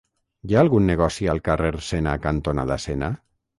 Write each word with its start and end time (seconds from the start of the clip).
Hi 0.51 0.55
ha 0.55 0.63
algun 0.65 0.87
negoci 0.91 1.29
al 1.35 1.43
carrer 1.49 1.71
Sena 1.91 2.17
cantonada 2.27 2.81
Sena? 2.89 3.15